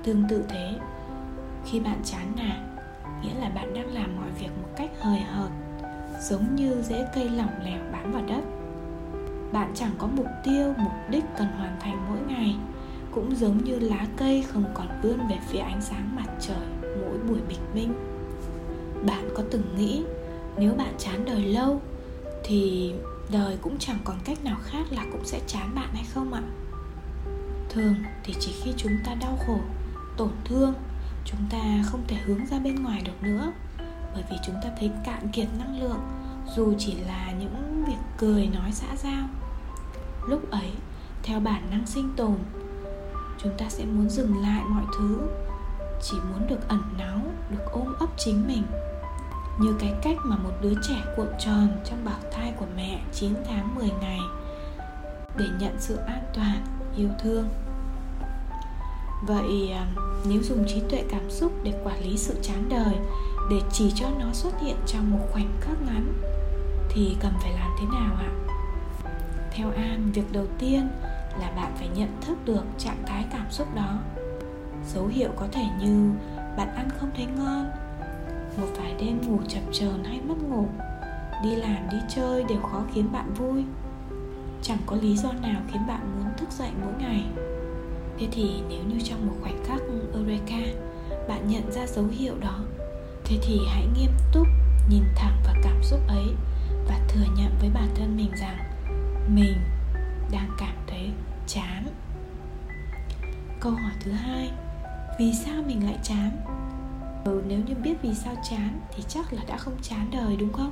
Tương 0.03 0.23
tự 0.29 0.43
thế, 0.49 0.79
khi 1.65 1.79
bạn 1.79 2.01
chán 2.03 2.31
nản 2.35 2.72
nghĩa 3.23 3.39
là 3.39 3.49
bạn 3.49 3.73
đang 3.73 3.93
làm 3.93 4.15
mọi 4.15 4.29
việc 4.39 4.49
một 4.61 4.69
cách 4.77 4.91
hời 5.01 5.19
hợt, 5.19 5.49
giống 6.21 6.55
như 6.55 6.81
rễ 6.81 7.07
cây 7.15 7.29
lỏng 7.29 7.63
lẻo 7.63 7.79
bám 7.91 8.11
vào 8.11 8.23
đất. 8.27 8.41
Bạn 9.51 9.71
chẳng 9.75 9.91
có 9.97 10.07
mục 10.07 10.27
tiêu, 10.43 10.73
mục 10.77 10.91
đích 11.09 11.23
cần 11.37 11.47
hoàn 11.47 11.77
thành 11.79 12.05
mỗi 12.09 12.19
ngày, 12.27 12.55
cũng 13.11 13.35
giống 13.35 13.63
như 13.63 13.79
lá 13.79 14.05
cây 14.17 14.43
không 14.47 14.65
còn 14.73 14.87
vươn 15.01 15.19
về 15.29 15.37
phía 15.47 15.59
ánh 15.59 15.81
sáng 15.81 16.15
mặt 16.15 16.27
trời 16.39 16.67
mỗi 16.83 17.17
buổi 17.27 17.39
bình 17.49 17.59
minh. 17.73 17.93
Bạn 19.05 19.29
có 19.35 19.43
từng 19.51 19.75
nghĩ, 19.77 20.03
nếu 20.57 20.73
bạn 20.73 20.93
chán 20.97 21.25
đời 21.25 21.41
lâu, 21.41 21.81
thì 22.43 22.93
đời 23.31 23.57
cũng 23.61 23.77
chẳng 23.79 23.97
còn 24.03 24.17
cách 24.25 24.43
nào 24.43 24.57
khác 24.63 24.85
là 24.91 25.05
cũng 25.11 25.25
sẽ 25.25 25.39
chán 25.47 25.75
bạn 25.75 25.89
hay 25.93 26.05
không 26.13 26.33
ạ? 26.33 26.41
Thường 27.69 27.95
thì 28.23 28.33
chỉ 28.39 28.53
khi 28.63 28.73
chúng 28.77 28.93
ta 29.05 29.15
đau 29.21 29.37
khổ, 29.47 29.59
tổn 30.17 30.31
thương 30.45 30.73
chúng 31.25 31.39
ta 31.49 31.83
không 31.85 32.03
thể 32.07 32.15
hướng 32.15 32.45
ra 32.45 32.59
bên 32.59 32.83
ngoài 32.83 33.01
được 33.05 33.23
nữa. 33.23 33.51
Bởi 34.13 34.23
vì 34.29 34.35
chúng 34.45 34.55
ta 34.63 34.69
thấy 34.79 34.91
cạn 35.05 35.27
kiệt 35.33 35.47
năng 35.59 35.79
lượng 35.81 35.99
dù 36.55 36.73
chỉ 36.77 36.95
là 36.95 37.31
những 37.31 37.83
việc 37.87 37.99
cười 38.17 38.47
nói 38.47 38.71
xã 38.71 38.95
giao. 38.95 39.27
Lúc 40.27 40.51
ấy 40.51 40.71
theo 41.23 41.39
bản 41.39 41.63
năng 41.71 41.85
sinh 41.85 42.13
tồn 42.15 42.35
chúng 43.37 43.57
ta 43.57 43.69
sẽ 43.69 43.85
muốn 43.85 44.09
dừng 44.09 44.41
lại 44.41 44.63
mọi 44.67 44.83
thứ 44.97 45.17
chỉ 46.01 46.17
muốn 46.31 46.47
được 46.47 46.67
ẩn 46.67 46.81
náu 46.97 47.19
được 47.49 47.65
ôm 47.71 47.93
ấp 47.99 48.09
chính 48.17 48.47
mình. 48.47 48.63
Như 49.59 49.75
cái 49.79 49.93
cách 50.01 50.17
mà 50.23 50.35
một 50.35 50.51
đứa 50.61 50.73
trẻ 50.87 51.01
cuộn 51.17 51.27
tròn 51.39 51.67
trong 51.85 52.05
bào 52.05 52.19
thai 52.31 52.53
của 52.57 52.65
mẹ 52.75 53.01
9 53.13 53.33
tháng 53.47 53.75
10 53.75 53.89
ngày 54.01 54.19
để 55.37 55.45
nhận 55.59 55.75
sự 55.79 55.95
an 55.95 56.23
toàn, 56.33 56.65
yêu 56.97 57.09
thương. 57.19 57.49
Vậy 59.27 59.71
à, 59.73 59.87
nếu 60.25 60.43
dùng 60.43 60.65
trí 60.67 60.81
tuệ 60.89 61.03
cảm 61.09 61.29
xúc 61.29 61.51
để 61.63 61.73
quản 61.83 62.03
lý 62.03 62.17
sự 62.17 62.35
chán 62.41 62.69
đời 62.69 62.95
để 63.49 63.61
chỉ 63.71 63.91
cho 63.95 64.07
nó 64.19 64.33
xuất 64.33 64.61
hiện 64.61 64.75
trong 64.85 65.11
một 65.11 65.27
khoảnh 65.31 65.51
khắc 65.61 65.81
ngắn 65.85 66.13
thì 66.89 67.15
cần 67.19 67.33
phải 67.41 67.53
làm 67.53 67.71
thế 67.79 67.85
nào 67.85 68.15
ạ? 68.15 68.31
Theo 69.51 69.71
An, 69.71 70.11
việc 70.13 70.31
đầu 70.31 70.45
tiên 70.59 70.87
là 71.39 71.51
bạn 71.55 71.71
phải 71.77 71.89
nhận 71.95 72.09
thức 72.21 72.37
được 72.45 72.63
trạng 72.77 73.03
thái 73.05 73.25
cảm 73.31 73.45
xúc 73.51 73.75
đó. 73.75 73.99
Dấu 74.93 75.07
hiệu 75.07 75.29
có 75.35 75.47
thể 75.51 75.63
như 75.81 76.11
bạn 76.57 76.75
ăn 76.75 76.89
không 76.99 77.09
thấy 77.15 77.25
ngon, 77.25 77.71
một 78.57 78.67
vài 78.77 78.95
đêm 78.99 79.21
ngủ 79.27 79.39
chập 79.47 79.61
chờn 79.71 80.03
hay 80.03 80.21
mất 80.21 80.35
ngủ 80.49 80.67
đi 81.43 81.55
làm 81.55 81.89
đi 81.91 81.97
chơi 82.15 82.43
đều 82.43 82.61
khó 82.61 82.83
khiến 82.93 83.11
bạn 83.11 83.33
vui 83.33 83.63
chẳng 84.61 84.77
có 84.85 84.95
lý 84.95 85.17
do 85.17 85.31
nào 85.41 85.61
khiến 85.71 85.81
bạn 85.87 85.99
muốn 86.19 86.33
thức 86.37 86.51
dậy 86.51 86.69
mỗi 86.81 86.93
ngày 86.99 87.23
thế 88.19 88.27
thì 88.31 88.51
nếu 88.69 88.83
như 88.83 88.99
trong 89.03 89.27
một 89.27 89.33
khoảnh 89.41 89.63
khắc 89.65 89.81
eureka 90.13 90.59
bạn 91.27 91.47
nhận 91.47 91.71
ra 91.71 91.87
dấu 91.87 92.05
hiệu 92.05 92.33
đó 92.39 92.59
thế 93.25 93.37
thì 93.41 93.59
hãy 93.67 93.87
nghiêm 93.97 94.11
túc 94.33 94.47
nhìn 94.89 95.03
thẳng 95.15 95.41
vào 95.45 95.55
cảm 95.63 95.83
xúc 95.83 95.99
ấy 96.07 96.25
và 96.87 96.99
thừa 97.07 97.25
nhận 97.37 97.51
với 97.59 97.69
bản 97.73 97.87
thân 97.95 98.17
mình 98.17 98.31
rằng 98.35 98.57
mình 99.35 99.57
đang 100.31 100.49
cảm 100.57 100.75
thấy 100.87 101.11
chán. 101.47 101.87
Câu 103.59 103.71
hỏi 103.71 103.91
thứ 104.01 104.11
hai 104.11 104.51
vì 105.19 105.33
sao 105.45 105.63
mình 105.67 105.85
lại 105.85 105.99
chán? 106.03 106.31
Ừ, 107.25 107.41
nếu 107.47 107.59
như 107.67 107.75
biết 107.83 107.93
vì 108.01 108.13
sao 108.13 108.35
chán 108.49 108.79
thì 108.95 109.03
chắc 109.07 109.33
là 109.33 109.43
đã 109.47 109.57
không 109.57 109.77
chán 109.81 110.09
đời 110.11 110.37
đúng 110.37 110.53
không? 110.53 110.71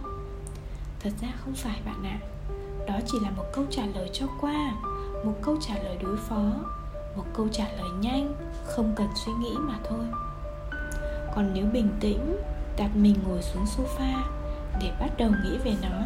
Thật 1.00 1.10
ra 1.22 1.28
không 1.38 1.54
phải 1.54 1.80
bạn 1.86 2.04
ạ. 2.04 2.20
Đó 2.88 3.00
chỉ 3.08 3.18
là 3.22 3.32
một 3.32 3.46
câu 3.54 3.66
trả 3.70 3.84
lời 3.96 4.10
cho 4.14 4.28
qua 4.42 4.72
một 5.26 5.34
câu 5.42 5.58
trả 5.62 5.74
lời 5.84 5.98
đối 6.02 6.18
phó 6.18 6.52
một 7.16 7.26
câu 7.34 7.48
trả 7.52 7.66
lời 7.78 7.90
nhanh, 8.00 8.36
không 8.66 8.94
cần 8.96 9.08
suy 9.26 9.32
nghĩ 9.34 9.56
mà 9.60 9.74
thôi. 9.90 10.06
Còn 11.36 11.52
nếu 11.54 11.66
bình 11.74 11.90
tĩnh, 12.00 12.38
đặt 12.78 12.96
mình 12.96 13.16
ngồi 13.28 13.42
xuống 13.42 13.66
sofa 13.66 14.22
để 14.82 14.92
bắt 15.00 15.10
đầu 15.18 15.30
nghĩ 15.44 15.58
về 15.58 15.74
nó. 15.82 16.04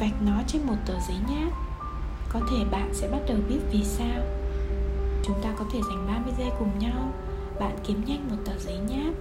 Vạch 0.00 0.22
nó 0.22 0.42
trên 0.46 0.62
một 0.66 0.76
tờ 0.86 0.94
giấy 1.08 1.16
nháp. 1.28 1.52
Có 2.32 2.40
thể 2.50 2.64
bạn 2.70 2.90
sẽ 2.94 3.08
bắt 3.08 3.18
đầu 3.28 3.36
biết 3.48 3.58
vì 3.72 3.84
sao. 3.84 4.20
Chúng 5.24 5.42
ta 5.42 5.50
có 5.58 5.64
thể 5.72 5.78
dành 5.88 6.06
30 6.06 6.34
giây 6.38 6.50
cùng 6.58 6.78
nhau. 6.78 7.12
Bạn 7.60 7.76
kiếm 7.84 8.04
nhanh 8.06 8.28
một 8.30 8.36
tờ 8.44 8.58
giấy 8.58 8.78
nháp 8.78 9.14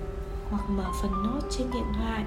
hoặc 0.50 0.70
mở 0.70 0.86
phần 1.02 1.12
nốt 1.24 1.40
trên 1.52 1.68
điện 1.74 1.94
thoại. 1.98 2.26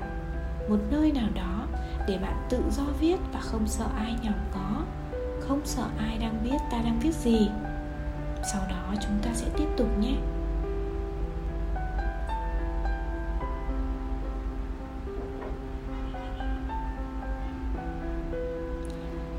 Một 0.68 0.78
nơi 0.90 1.12
nào 1.12 1.28
đó 1.34 1.66
để 2.08 2.18
bạn 2.18 2.46
tự 2.50 2.58
do 2.70 2.84
viết 3.00 3.16
và 3.32 3.40
không 3.40 3.66
sợ 3.66 3.86
ai 3.96 4.16
nhòm 4.22 4.34
có. 4.54 4.82
Không 5.40 5.60
sợ 5.64 5.84
ai 5.98 6.18
đang 6.18 6.44
biết 6.44 6.56
ta 6.70 6.78
đang 6.84 7.00
viết 7.02 7.14
gì 7.14 7.48
sau 8.52 8.62
đó 8.70 8.94
chúng 9.02 9.18
ta 9.22 9.30
sẽ 9.34 9.46
tiếp 9.56 9.68
tục 9.76 9.88
nhé. 9.98 10.14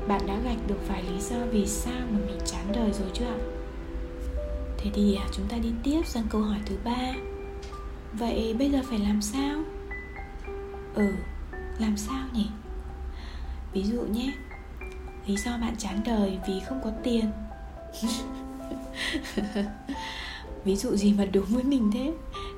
Bạn 0.08 0.20
đã 0.26 0.38
gạch 0.44 0.66
được 0.66 0.88
vài 0.88 1.02
lý 1.02 1.20
do 1.20 1.36
vì 1.50 1.66
sao 1.66 2.00
mà 2.10 2.18
mình 2.26 2.38
chán 2.44 2.64
đời 2.74 2.92
rồi 2.92 3.08
chưa 3.14 3.24
ạ? 3.24 3.38
Thế 4.78 4.90
thì 4.94 5.16
à, 5.16 5.26
chúng 5.32 5.46
ta 5.48 5.56
đi 5.56 5.72
tiếp 5.82 6.02
sang 6.06 6.26
câu 6.30 6.40
hỏi 6.40 6.58
thứ 6.66 6.76
ba. 6.84 7.14
Vậy 8.12 8.54
bây 8.58 8.70
giờ 8.70 8.78
phải 8.90 8.98
làm 8.98 9.22
sao? 9.22 9.58
Ừ 10.94 11.04
làm 11.78 11.96
sao 11.96 12.26
nhỉ? 12.32 12.46
Ví 13.72 13.84
dụ 13.84 14.00
nhé, 14.00 14.32
lý 15.26 15.36
do 15.36 15.50
bạn 15.60 15.74
chán 15.78 16.00
đời 16.04 16.38
vì 16.46 16.60
không 16.60 16.80
có 16.84 16.90
tiền. 17.02 17.30
ví 20.64 20.76
dụ 20.76 20.96
gì 20.96 21.14
mà 21.18 21.24
đúng 21.24 21.44
với 21.44 21.64
mình 21.64 21.90
thế? 21.94 22.12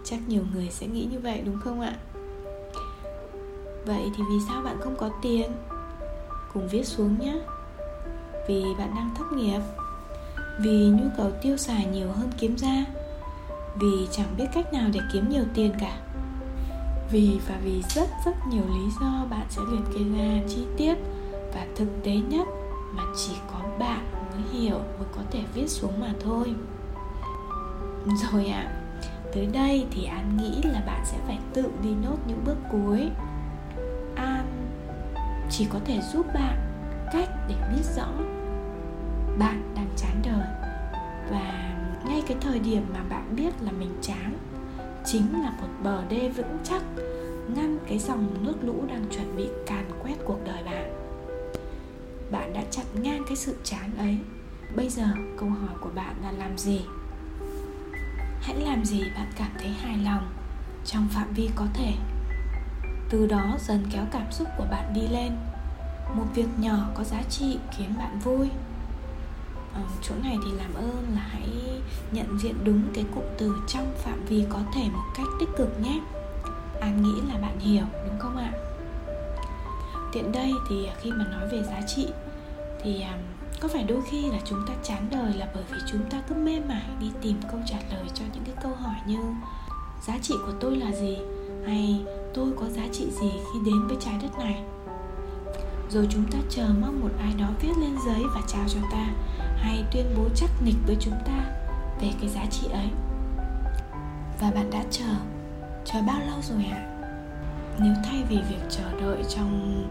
Chắc 0.04 0.18
nhiều 0.28 0.42
người 0.54 0.68
sẽ 0.70 0.86
nghĩ 0.86 1.08
như 1.10 1.18
vậy, 1.18 1.42
đúng 1.44 1.60
không 1.60 1.80
ạ? 1.80 1.96
Vậy 3.86 4.02
thì 4.16 4.22
vì 4.30 4.36
sao 4.48 4.62
bạn 4.62 4.76
không 4.80 4.96
có 4.96 5.10
tiền? 5.22 5.52
Cùng 6.54 6.68
viết 6.68 6.86
xuống 6.86 7.18
nhé 7.20 7.34
vì 8.48 8.64
bạn 8.78 8.92
đang 8.96 9.14
thất 9.14 9.32
nghiệp. 9.32 9.60
Vì 10.60 10.88
nhu 10.88 11.08
cầu 11.16 11.30
tiêu 11.42 11.56
xài 11.56 11.86
nhiều 11.86 12.08
hơn 12.12 12.30
kiếm 12.38 12.56
ra. 12.56 12.84
Vì 13.80 14.08
chẳng 14.10 14.34
biết 14.38 14.46
cách 14.54 14.72
nào 14.72 14.88
để 14.92 15.00
kiếm 15.12 15.28
nhiều 15.28 15.44
tiền 15.54 15.72
cả. 15.80 15.98
Vì 17.10 17.40
và 17.48 17.58
vì 17.64 17.82
rất 17.88 18.08
rất 18.24 18.32
nhiều 18.50 18.62
lý 18.68 18.90
do 19.00 19.26
bạn 19.30 19.46
sẽ 19.50 19.62
liệt 19.70 19.82
kê 19.94 20.04
ra 20.18 20.42
chi 20.48 20.64
tiết 20.76 20.94
và 21.54 21.66
thực 21.76 21.88
tế 22.04 22.12
nhất 22.12 22.46
mà 22.92 23.02
chỉ 23.16 23.32
có 23.52 23.60
bạn 23.78 24.04
mới 24.36 24.60
hiểu 24.60 24.78
mới 24.78 25.08
có 25.16 25.22
thể 25.30 25.40
viết 25.54 25.68
xuống 25.68 26.00
mà 26.00 26.12
thôi. 26.20 26.54
Rồi 28.06 28.46
ạ 28.46 28.60
à, 28.60 28.72
tới 29.34 29.46
đây 29.46 29.86
thì 29.90 30.04
an 30.04 30.36
nghĩ 30.36 30.62
là 30.62 30.82
bạn 30.86 31.02
sẽ 31.04 31.18
phải 31.26 31.38
tự 31.52 31.70
đi 31.82 31.90
nốt 32.04 32.16
những 32.26 32.44
bước 32.44 32.56
cuối. 32.72 33.10
An 34.14 34.46
chỉ 35.50 35.66
có 35.72 35.78
thể 35.84 36.00
giúp 36.12 36.26
bạn 36.34 36.58
cách 37.12 37.30
để 37.48 37.54
biết 37.72 37.84
rõ 37.96 38.08
bạn 39.38 39.72
đang 39.74 39.88
chán 39.96 40.22
đời. 40.24 40.46
Và 41.30 41.76
ngay 42.08 42.22
cái 42.26 42.36
thời 42.40 42.58
điểm 42.58 42.86
mà 42.92 43.00
bạn 43.08 43.36
biết 43.36 43.62
là 43.62 43.72
mình 43.72 43.98
chán 44.02 44.32
chính 45.04 45.42
là 45.42 45.50
một 45.50 45.68
bờ 45.82 46.02
đê 46.08 46.28
vững 46.28 46.58
chắc 46.64 46.82
ngăn 47.56 47.78
cái 47.88 47.98
dòng 47.98 48.44
nước 48.44 48.54
lũ 48.62 48.84
đang 48.88 49.04
chuẩn 49.10 49.36
bị 49.36 49.48
càn 49.66 49.84
quét 50.02 50.14
cuộc 50.24 50.38
đời 50.44 50.62
bạn 50.64 50.85
chặn 52.70 52.86
ngang 52.94 53.24
cái 53.26 53.36
sự 53.36 53.56
chán 53.64 53.90
ấy. 53.98 54.18
Bây 54.76 54.88
giờ, 54.88 55.06
câu 55.38 55.48
hỏi 55.48 55.76
của 55.80 55.90
bạn 55.94 56.14
là 56.22 56.32
làm 56.32 56.58
gì? 56.58 56.80
Hãy 58.40 58.56
làm 58.60 58.84
gì 58.84 59.00
bạn 59.14 59.32
cảm 59.36 59.50
thấy 59.58 59.68
hài 59.68 59.98
lòng 59.98 60.32
trong 60.84 61.08
phạm 61.08 61.32
vi 61.32 61.50
có 61.54 61.66
thể? 61.74 61.92
Từ 63.10 63.26
đó 63.26 63.56
dần 63.60 63.84
kéo 63.92 64.04
cảm 64.12 64.32
xúc 64.32 64.48
của 64.58 64.66
bạn 64.70 64.92
đi 64.94 65.08
lên. 65.10 65.32
Một 66.14 66.26
việc 66.34 66.48
nhỏ 66.58 66.78
có 66.94 67.04
giá 67.04 67.22
trị 67.30 67.58
khiến 67.76 67.94
bạn 67.98 68.18
vui. 68.18 68.48
Ở 69.74 69.82
chỗ 70.02 70.14
này 70.22 70.36
thì 70.44 70.50
làm 70.50 70.74
ơn 70.74 71.06
là 71.14 71.22
hãy 71.30 71.48
nhận 72.12 72.38
diện 72.38 72.54
đúng 72.64 72.82
cái 72.94 73.04
cụm 73.14 73.24
từ 73.38 73.56
trong 73.68 73.92
phạm 73.98 74.24
vi 74.24 74.44
có 74.50 74.58
thể 74.74 74.88
một 74.92 75.04
cách 75.16 75.26
tích 75.40 75.48
cực 75.56 75.80
nhé. 75.80 76.00
An 76.80 77.02
nghĩ 77.02 77.20
là 77.32 77.38
bạn 77.40 77.58
hiểu, 77.58 77.84
đúng 78.06 78.18
không 78.18 78.36
ạ? 78.36 78.52
Tiện 80.12 80.32
đây 80.32 80.52
thì 80.70 80.88
khi 81.00 81.10
mà 81.10 81.24
nói 81.24 81.48
về 81.52 81.62
giá 81.62 81.80
trị 81.86 82.08
thì 82.86 83.04
có 83.60 83.68
phải 83.68 83.84
đôi 83.84 84.02
khi 84.10 84.30
là 84.30 84.38
chúng 84.44 84.60
ta 84.68 84.74
chán 84.82 85.08
đời 85.10 85.32
là 85.32 85.48
bởi 85.54 85.64
vì 85.70 85.78
chúng 85.86 86.10
ta 86.10 86.22
cứ 86.28 86.34
mê 86.34 86.60
mải 86.68 86.86
đi 87.00 87.10
tìm 87.22 87.40
câu 87.50 87.60
trả 87.66 87.76
lời 87.92 88.04
cho 88.14 88.24
những 88.34 88.44
cái 88.44 88.54
câu 88.62 88.72
hỏi 88.74 88.96
như 89.06 89.18
giá 90.06 90.18
trị 90.22 90.34
của 90.46 90.52
tôi 90.60 90.76
là 90.76 90.92
gì? 90.92 91.18
hay 91.66 92.04
tôi 92.34 92.52
có 92.60 92.66
giá 92.68 92.82
trị 92.92 93.06
gì 93.10 93.30
khi 93.30 93.58
đến 93.64 93.86
với 93.86 93.96
trái 94.00 94.14
đất 94.22 94.38
này? 94.38 94.62
Rồi 95.90 96.06
chúng 96.10 96.24
ta 96.30 96.38
chờ 96.50 96.66
mong 96.80 97.00
một 97.00 97.10
ai 97.20 97.34
đó 97.38 97.46
viết 97.60 97.72
lên 97.80 97.96
giấy 98.06 98.22
và 98.34 98.40
trao 98.46 98.64
cho 98.68 98.80
ta, 98.92 99.06
hay 99.56 99.84
tuyên 99.92 100.06
bố 100.16 100.24
chắc 100.34 100.50
nịch 100.64 100.76
với 100.86 100.96
chúng 101.00 101.18
ta 101.26 101.44
về 102.00 102.10
cái 102.20 102.28
giá 102.28 102.46
trị 102.50 102.68
ấy. 102.72 102.88
Và 104.40 104.50
bạn 104.50 104.70
đã 104.70 104.84
chờ 104.90 105.14
chờ 105.84 105.98
bao 106.06 106.20
lâu 106.20 106.38
rồi 106.42 106.64
ạ? 106.70 106.76
À? 106.76 106.92
nếu 107.78 107.94
thay 108.04 108.24
vì 108.28 108.36
việc 108.36 108.60
chờ 108.70 109.00
đợi 109.00 109.24
trong 109.28 109.84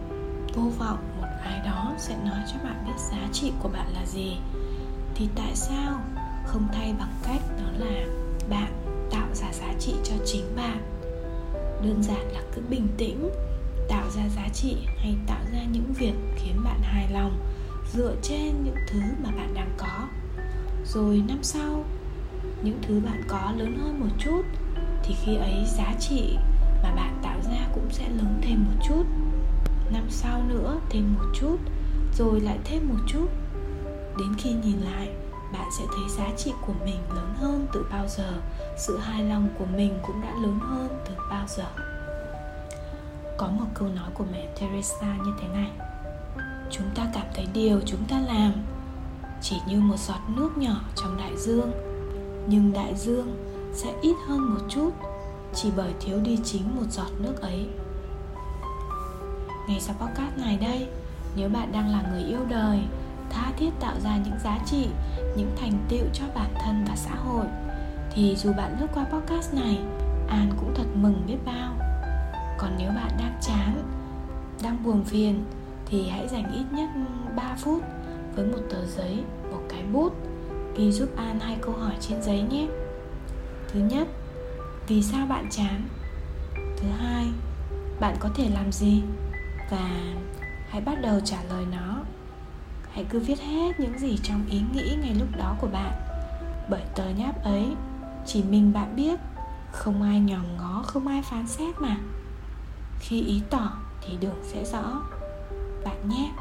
vô 0.53 0.71
vọng 0.79 1.14
ai 1.45 1.61
đó 1.65 1.93
sẽ 1.97 2.15
nói 2.25 2.39
cho 2.51 2.57
bạn 2.63 2.83
biết 2.85 2.99
giá 3.11 3.27
trị 3.33 3.51
của 3.59 3.69
bạn 3.69 3.93
là 3.93 4.05
gì. 4.05 4.37
Thì 5.15 5.29
tại 5.35 5.55
sao 5.55 5.99
không 6.45 6.67
thay 6.73 6.93
bằng 6.99 7.13
cách 7.23 7.41
đó 7.57 7.85
là 7.85 8.05
bạn 8.49 8.71
tạo 9.11 9.27
ra 9.33 9.53
giá 9.53 9.73
trị 9.79 9.93
cho 10.03 10.15
chính 10.25 10.55
bạn? 10.55 10.77
Đơn 11.83 12.03
giản 12.03 12.31
là 12.33 12.41
cứ 12.55 12.61
bình 12.69 12.87
tĩnh, 12.97 13.29
tạo 13.89 14.09
ra 14.09 14.29
giá 14.35 14.47
trị 14.53 14.75
hay 14.97 15.15
tạo 15.27 15.41
ra 15.53 15.59
những 15.71 15.93
việc 15.99 16.13
khiến 16.35 16.61
bạn 16.63 16.79
hài 16.81 17.07
lòng 17.11 17.39
dựa 17.93 18.15
trên 18.21 18.63
những 18.63 18.77
thứ 18.87 18.99
mà 19.23 19.29
bạn 19.37 19.53
đang 19.53 19.71
có. 19.77 20.07
Rồi 20.85 21.23
năm 21.27 21.39
sau, 21.43 21.83
những 22.63 22.79
thứ 22.81 22.99
bạn 23.05 23.23
có 23.27 23.53
lớn 23.57 23.77
hơn 23.83 23.99
một 23.99 24.15
chút 24.19 24.41
thì 25.03 25.15
khi 25.23 25.35
ấy 25.35 25.65
giá 25.77 25.93
trị 25.99 26.37
mà 26.83 26.95
bạn 26.95 27.19
tạo 27.23 27.39
ra 27.43 27.67
cũng 27.73 27.87
sẽ 27.91 28.09
lớn 28.09 28.41
thêm 28.41 28.65
một 28.65 28.85
chút 28.87 29.03
năm 29.93 30.03
sau 30.09 30.41
nữa 30.47 30.79
thêm 30.89 31.13
một 31.13 31.25
chút, 31.33 31.57
rồi 32.17 32.41
lại 32.41 32.59
thêm 32.63 32.89
một 32.89 32.99
chút. 33.07 33.27
Đến 34.17 34.33
khi 34.37 34.53
nhìn 34.53 34.81
lại, 34.81 35.09
bạn 35.53 35.67
sẽ 35.77 35.83
thấy 35.87 36.09
giá 36.17 36.35
trị 36.37 36.51
của 36.67 36.73
mình 36.85 36.99
lớn 37.15 37.33
hơn 37.35 37.67
từ 37.73 37.85
bao 37.91 38.07
giờ, 38.07 38.33
sự 38.77 38.97
hài 38.97 39.23
lòng 39.23 39.47
của 39.59 39.65
mình 39.65 39.99
cũng 40.07 40.21
đã 40.21 40.33
lớn 40.41 40.59
hơn 40.61 40.87
từ 41.05 41.13
bao 41.29 41.45
giờ. 41.47 41.65
Có 43.37 43.47
một 43.47 43.65
câu 43.73 43.87
nói 43.87 44.09
của 44.13 44.25
mẹ 44.31 44.47
teresa 44.59 45.17
như 45.25 45.31
thế 45.41 45.47
này, 45.47 45.71
chúng 46.71 46.89
ta 46.95 47.07
cảm 47.13 47.25
thấy 47.33 47.47
điều 47.53 47.79
chúng 47.85 48.03
ta 48.09 48.19
làm 48.19 48.53
chỉ 49.41 49.55
như 49.67 49.79
một 49.79 49.99
giọt 49.99 50.19
nước 50.35 50.57
nhỏ 50.57 50.81
trong 50.95 51.17
đại 51.17 51.37
dương, 51.37 51.71
nhưng 52.47 52.73
đại 52.73 52.95
dương 52.95 53.37
sẽ 53.73 53.93
ít 54.01 54.15
hơn 54.27 54.53
một 54.53 54.61
chút, 54.69 54.89
chỉ 55.53 55.69
bởi 55.77 55.93
thiếu 55.99 56.19
đi 56.19 56.39
chính 56.43 56.75
một 56.75 56.85
giọt 56.89 57.09
nước 57.19 57.41
ấy 57.41 57.67
ngay 59.67 59.79
sau 59.79 59.95
podcast 59.99 60.37
này 60.37 60.57
đây 60.61 60.87
nếu 61.35 61.49
bạn 61.49 61.71
đang 61.71 61.89
là 61.89 62.03
người 62.11 62.23
yêu 62.23 62.45
đời 62.49 62.79
tha 63.29 63.51
thiết 63.57 63.69
tạo 63.79 63.93
ra 64.03 64.17
những 64.17 64.39
giá 64.43 64.59
trị 64.65 64.87
những 65.37 65.51
thành 65.61 65.85
tựu 65.89 66.05
cho 66.13 66.25
bản 66.35 66.53
thân 66.65 66.85
và 66.89 66.95
xã 66.95 67.15
hội 67.15 67.45
thì 68.11 68.35
dù 68.35 68.53
bạn 68.53 68.77
lướt 68.79 68.87
qua 68.93 69.03
podcast 69.03 69.53
này 69.53 69.79
an 70.27 70.51
cũng 70.59 70.73
thật 70.75 70.87
mừng 70.93 71.23
biết 71.27 71.37
bao 71.45 71.73
còn 72.57 72.75
nếu 72.77 72.89
bạn 72.89 73.11
đang 73.19 73.39
chán 73.41 73.83
đang 74.63 74.83
buồn 74.83 75.03
phiền 75.03 75.43
thì 75.85 76.09
hãy 76.09 76.27
dành 76.27 76.51
ít 76.53 76.77
nhất 76.77 76.89
3 77.35 77.55
phút 77.57 77.83
với 78.35 78.45
một 78.45 78.59
tờ 78.69 78.85
giấy, 78.85 79.23
một 79.51 79.61
cái 79.69 79.83
bút 79.93 80.13
ghi 80.77 80.91
giúp 80.91 81.09
An 81.15 81.39
hai 81.39 81.57
câu 81.61 81.73
hỏi 81.73 81.93
trên 81.99 82.21
giấy 82.21 82.41
nhé. 82.41 82.67
Thứ 83.67 83.79
nhất, 83.79 84.07
vì 84.87 85.03
sao 85.03 85.27
bạn 85.27 85.47
chán? 85.51 85.81
Thứ 86.55 86.87
hai, 86.97 87.25
bạn 87.99 88.15
có 88.19 88.29
thể 88.35 88.49
làm 88.53 88.71
gì? 88.71 89.01
Và 89.69 89.89
hãy 90.69 90.81
bắt 90.81 91.01
đầu 91.01 91.19
trả 91.25 91.37
lời 91.49 91.65
nó. 91.71 91.97
Hãy 92.91 93.05
cứ 93.09 93.19
viết 93.19 93.39
hết 93.39 93.79
những 93.79 93.99
gì 93.99 94.17
trong 94.23 94.45
ý 94.49 94.61
nghĩ 94.73 94.95
ngay 95.01 95.15
lúc 95.19 95.27
đó 95.37 95.55
của 95.61 95.67
bạn. 95.67 95.91
Bởi 96.69 96.81
tờ 96.95 97.09
nháp 97.09 97.43
ấy 97.43 97.67
chỉ 98.25 98.43
mình 98.43 98.73
bạn 98.73 98.95
biết, 98.95 99.19
không 99.71 100.01
ai 100.01 100.19
nhòm 100.19 100.57
ngó, 100.57 100.83
không 100.87 101.07
ai 101.07 101.21
phán 101.21 101.47
xét 101.47 101.75
mà. 101.81 101.97
Khi 102.99 103.23
ý 103.23 103.41
tỏ 103.49 103.71
thì 104.01 104.17
đường 104.21 104.39
sẽ 104.43 104.63
rõ 104.63 105.01
bạn 105.85 106.09
nhé 106.09 106.31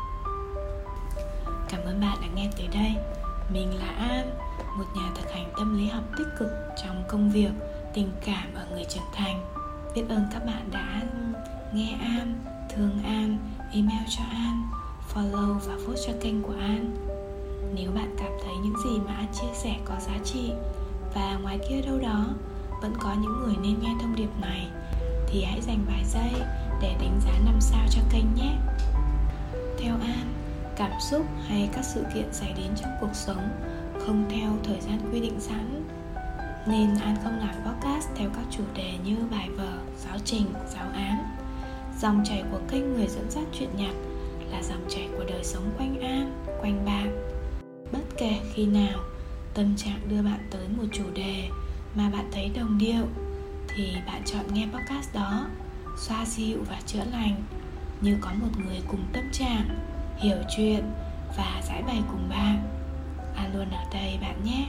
Cảm 1.68 1.80
ơn 1.84 2.00
bạn 2.00 2.18
đã 2.20 2.26
nghe 2.34 2.50
tới 2.56 2.68
đây 2.72 2.94
Mình 3.52 3.78
là 3.78 4.08
An, 4.08 4.30
một 4.78 4.84
nhà 4.96 5.10
thực 5.14 5.30
hành 5.30 5.52
tâm 5.56 5.78
lý 5.78 5.88
học 5.88 6.04
tích 6.18 6.26
cực 6.38 6.48
trong 6.82 7.04
công 7.08 7.30
việc, 7.30 7.50
tình 7.94 8.10
cảm 8.26 8.54
ở 8.54 8.66
người 8.70 8.84
trưởng 8.84 9.10
thành 9.12 9.44
Biết 9.94 10.04
ơn 10.08 10.26
các 10.32 10.46
bạn 10.46 10.68
đã 10.72 11.02
nghe 11.72 11.98
An, 12.00 12.44
thương 12.76 13.02
An, 13.04 13.38
email 13.72 14.02
cho 14.08 14.22
An, 14.30 14.68
follow 15.14 15.58
và 15.58 15.76
vote 15.86 16.00
cho 16.06 16.12
kênh 16.20 16.42
của 16.42 16.54
An. 16.60 16.96
Nếu 17.74 17.90
bạn 17.90 18.16
cảm 18.18 18.32
thấy 18.44 18.54
những 18.64 18.74
gì 18.84 18.98
mà 19.06 19.14
An 19.14 19.26
chia 19.32 19.54
sẻ 19.54 19.76
có 19.84 19.94
giá 20.00 20.18
trị 20.24 20.52
Và 21.14 21.38
ngoài 21.42 21.58
kia 21.68 21.80
đâu 21.86 21.98
đó 21.98 22.26
vẫn 22.82 22.92
có 23.00 23.14
những 23.20 23.40
người 23.40 23.54
nên 23.62 23.80
nghe 23.82 23.94
thông 24.00 24.16
điệp 24.16 24.28
này 24.40 24.66
Thì 25.26 25.44
hãy 25.44 25.60
dành 25.62 25.84
vài 25.86 26.04
giây 26.04 26.42
để 26.82 26.94
đánh 27.00 27.20
giá 27.26 27.32
5 27.44 27.60
sao 27.60 27.86
cho 27.90 28.00
kênh 28.12 28.34
nhé. 28.34 28.56
Theo 29.78 29.94
An, 29.94 30.34
cảm 30.76 30.92
xúc 31.10 31.26
hay 31.48 31.68
các 31.72 31.84
sự 31.84 32.04
kiện 32.14 32.32
xảy 32.32 32.52
đến 32.56 32.70
trong 32.76 32.90
cuộc 33.00 33.14
sống 33.14 33.48
không 34.06 34.24
theo 34.30 34.50
thời 34.64 34.80
gian 34.80 34.98
quy 35.12 35.20
định 35.20 35.40
sẵn 35.40 35.84
Nên 36.66 36.94
An 37.04 37.16
không 37.24 37.38
làm 37.38 37.54
podcast 37.66 38.08
theo 38.16 38.30
các 38.36 38.44
chủ 38.50 38.64
đề 38.74 38.92
như 39.04 39.16
bài 39.30 39.48
vở, 39.56 39.72
giáo 40.04 40.18
trình, 40.24 40.46
giáo 40.74 40.86
án. 40.94 41.43
Dòng 42.04 42.24
chảy 42.24 42.44
của 42.50 42.60
kênh 42.70 42.94
người 42.94 43.06
dẫn 43.06 43.30
dắt 43.30 43.44
chuyện 43.58 43.68
nhạc 43.76 43.94
là 44.50 44.62
dòng 44.62 44.84
chảy 44.88 45.08
của 45.16 45.24
đời 45.28 45.44
sống 45.44 45.70
quanh 45.78 46.00
An, 46.00 46.44
quanh 46.60 46.84
bạn. 46.84 47.30
Bất 47.92 48.02
kể 48.18 48.40
khi 48.54 48.66
nào 48.66 49.00
tâm 49.54 49.76
trạng 49.76 50.00
đưa 50.08 50.22
bạn 50.22 50.48
tới 50.50 50.68
một 50.76 50.84
chủ 50.92 51.04
đề 51.14 51.48
mà 51.94 52.10
bạn 52.10 52.30
thấy 52.32 52.50
đồng 52.56 52.78
điệu 52.78 53.06
thì 53.68 53.96
bạn 54.06 54.22
chọn 54.24 54.44
nghe 54.52 54.66
podcast 54.72 55.14
đó 55.14 55.46
xoa 55.98 56.24
dịu 56.26 56.58
và 56.68 56.80
chữa 56.86 57.04
lành 57.12 57.42
như 58.00 58.16
có 58.20 58.30
một 58.40 58.58
người 58.64 58.80
cùng 58.88 59.04
tâm 59.12 59.24
trạng 59.32 59.68
hiểu 60.16 60.38
chuyện 60.56 60.84
và 61.36 61.62
giải 61.68 61.82
bày 61.82 62.02
cùng 62.10 62.28
bạn. 62.28 62.68
An 63.36 63.56
luôn 63.56 63.70
ở 63.70 63.84
đây 63.92 64.18
bạn 64.20 64.44
nhé. 64.44 64.66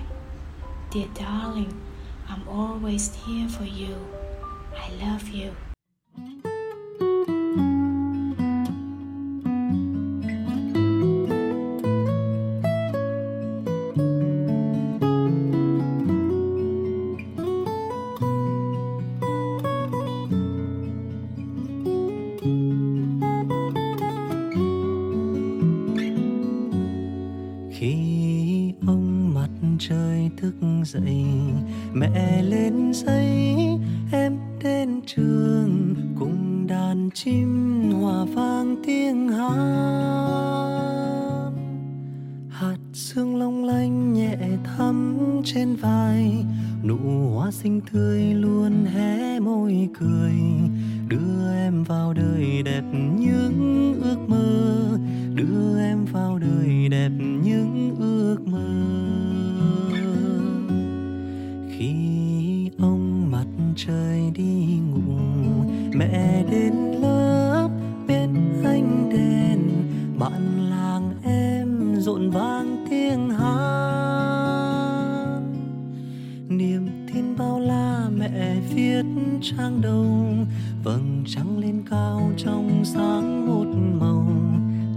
Dear 0.93 1.07
darling 1.15 1.71
i'm 2.27 2.45
always 2.57 3.27
here 3.27 3.47
for 3.59 3.87
you. 3.87 3.95
I 4.73 5.05
love 5.05 5.45
you. 5.45 5.64
Mẹ 31.95 32.43
lên 32.43 32.93
giấy, 32.93 33.55
em 34.11 34.37
đến 34.63 35.01
trường, 35.05 35.95
cùng 36.19 36.67
đàn 36.67 37.09
chim 37.13 37.81
hòa 37.91 38.25
vang 38.25 38.75
tiếng 38.85 39.27
hát. 39.27 40.55
Hạt 42.49 42.77
sương 42.93 43.35
long 43.35 43.65
lanh 43.65 44.13
nhẹ 44.13 44.37
thắm 44.63 45.17
trên 45.45 45.75
vai, 45.75 46.45
nụ 46.83 46.97
hoa 47.35 47.51
xinh 47.51 47.81
tươi 47.91 48.21
luôn 48.33 48.85
hé 48.85 49.39
môi 49.39 49.89
cười. 49.99 50.33
Đưa 51.07 51.53
em 51.55 51.83
vào 51.83 52.13
đời 52.13 52.61
đẹp 52.65 52.83
những 53.19 53.95
ước 54.03 54.17
mơ, 54.27 54.75
đưa 55.35 55.79
em 55.79 56.05
vào 56.05 56.39
đời 56.39 56.87
đẹp 56.89 57.11
những 57.43 57.74
trời 63.87 64.31
đi 64.35 64.79
ngủ. 64.93 65.15
Mẹ 65.93 66.43
đến 66.51 66.73
lớp 67.01 67.69
bên 68.07 68.29
ánh 68.63 69.09
đèn. 69.09 69.59
Bạn 70.19 70.69
làng 70.69 71.13
em 71.23 71.95
rộn 71.99 72.29
vang 72.29 72.85
tiếng 72.89 73.29
hát. 73.29 73.55
Niềm 76.49 76.87
tin 77.13 77.35
bao 77.37 77.59
la 77.59 78.09
mẹ 78.17 78.55
viết 78.75 79.05
trang 79.41 79.81
đầu. 79.81 80.05
Vầng 80.83 81.23
trăng 81.27 81.57
lên 81.57 81.83
cao 81.89 82.31
trong 82.37 82.85
sáng 82.85 83.47
một 83.47 83.67
màu. 83.99 84.27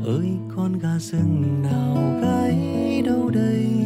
Ơi 0.06 0.28
con 0.56 0.78
gà 0.78 0.98
rừng 0.98 1.62
nào 1.62 2.20
gáy 2.22 3.02
đâu 3.06 3.30
đây? 3.30 3.77